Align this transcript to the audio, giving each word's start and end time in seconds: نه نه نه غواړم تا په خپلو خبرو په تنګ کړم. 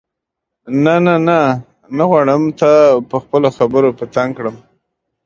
نه 0.83 0.95
نه 1.05 1.15
نه 1.97 2.03
غواړم 2.09 2.43
تا 2.59 2.71
په 3.09 3.17
خپلو 3.23 3.47
خبرو 3.57 3.89
په 3.99 4.05
تنګ 4.15 4.31
کړم. 4.37 4.55